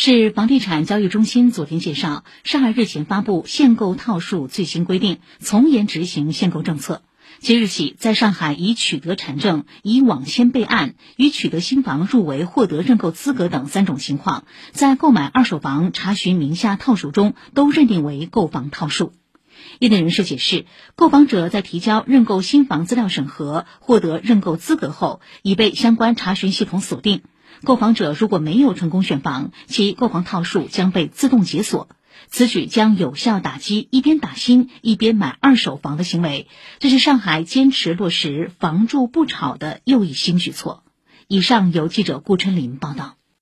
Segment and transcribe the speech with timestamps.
[0.00, 7.02] 市房地产交易中心昨天介绍，上海日前发布限购套数最新规定，从严执行限购政策。
[7.40, 19.12] 即日起，在上海已取得产证、已网签备案、已取得新房入围获得认购资格等三种情况，在购买二手房查询名下套数中，都认定为购房套数。
[19.80, 27.22] 业内人士解释，购房者在提交认购新房资料审核、获得认购资格后，已被相关查询系统锁定。
[27.64, 31.88] 购房者如果没有成功选房，其购房套数将被自动解锁。
[32.30, 36.48] 此举将有效打击一边打新一边买二手房的行为，
[36.78, 40.82] 这是上海坚持落实“房住不炒”的又一新举措。
[41.26, 43.14] 以上由记者顾春林报道。